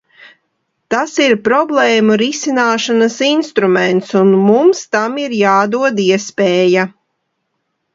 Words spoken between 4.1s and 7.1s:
un mums tam ir jādod iespēja.